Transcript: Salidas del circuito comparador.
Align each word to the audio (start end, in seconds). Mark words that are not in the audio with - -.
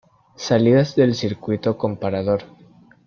Salidas 0.35 0.95
del 0.95 1.13
circuito 1.13 1.77
comparador. 1.77 2.41